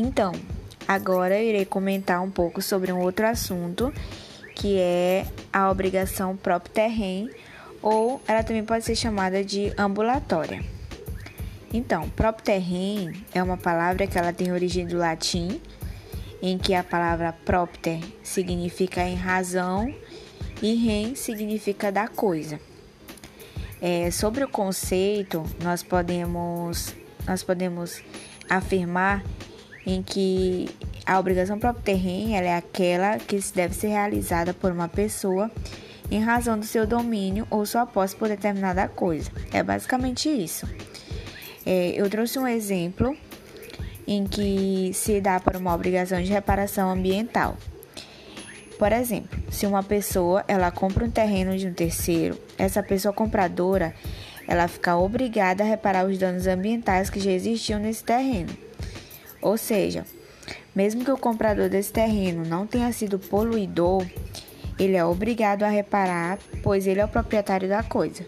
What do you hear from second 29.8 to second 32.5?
em que a obrigação próprio terreno